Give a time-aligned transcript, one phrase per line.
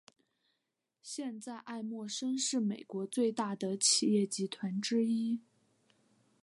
[1.03, 5.39] 现在艾默生是美国最大的企业集团之一。